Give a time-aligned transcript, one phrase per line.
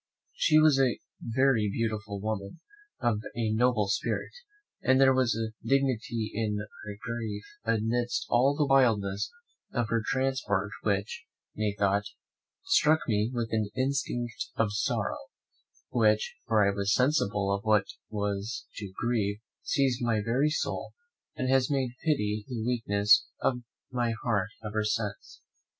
[0.33, 2.59] She was a very beautiful woman,
[3.01, 4.31] of a noble spirit,
[4.81, 9.29] and there was a dignity in her grief amidst all the wildness
[9.71, 11.25] of her transport which,
[11.55, 12.05] methought,
[12.63, 15.19] struck me with an instinct of sorrow,
[15.91, 20.93] which, before I was sensible of what it was to grieve, seized my very soul,
[21.35, 23.61] and has made pity the weakness of
[23.91, 25.41] my heart ever since.